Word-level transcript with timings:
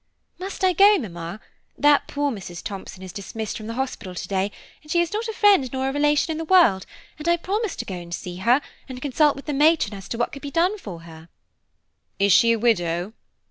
"Must 0.39 0.63
I 0.63 0.73
go, 0.73 0.97
Mamma? 0.97 1.39
That 1.77 2.07
poor 2.07 2.31
Mrs. 2.31 2.63
Thomson 2.63 3.03
is 3.03 3.13
dismissed 3.13 3.55
from 3.55 3.67
the 3.67 3.75
hospital 3.75 4.15
to 4.15 4.27
day, 4.27 4.51
and 4.81 4.89
she 4.89 4.97
has 4.99 5.13
not 5.13 5.27
a 5.27 5.31
friend 5.33 5.71
nor 5.71 5.87
a 5.87 5.93
relation 5.93 6.31
in 6.31 6.39
the 6.39 6.43
world, 6.43 6.87
and 7.19 7.27
I 7.27 7.37
promised 7.37 7.77
to 7.77 7.85
go 7.85 7.93
and 7.93 8.11
see 8.11 8.37
her, 8.37 8.61
and 8.89 8.99
consult 8.99 9.35
with 9.35 9.45
the 9.45 9.53
matron 9.53 9.93
as 9.95 10.09
to 10.09 10.17
what 10.17 10.31
could 10.31 10.41
be 10.41 10.49
done 10.49 10.79
for 10.79 11.01
her." 11.03 11.29
"Is 12.17 12.33
she 12.33 12.51
a 12.51 12.57
widow?" 12.57 13.13